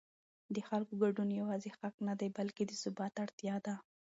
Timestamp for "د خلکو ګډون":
0.55-1.29